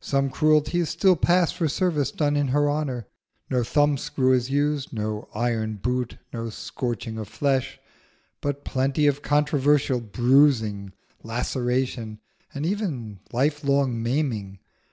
Some 0.00 0.28
cruelties 0.28 0.88
still 0.88 1.14
pass 1.14 1.52
for 1.52 1.68
service 1.68 2.10
done 2.10 2.34
in 2.36 2.48
her 2.48 2.68
honour: 2.68 3.06
no 3.48 3.62
thumb 3.62 3.96
screw 3.96 4.32
is 4.32 4.50
used, 4.50 4.92
no 4.92 5.28
iron 5.36 5.76
boot, 5.76 6.18
no 6.32 6.50
scorching 6.50 7.16
of 7.16 7.28
flesh; 7.28 7.78
but 8.40 8.64
plenty 8.64 9.06
of 9.06 9.22
controversial 9.22 10.00
bruising, 10.00 10.94
laceration, 11.22 12.18
and 12.52 12.66
even 12.66 13.20
lifelong 13.32 14.02
maiming. 14.02 14.58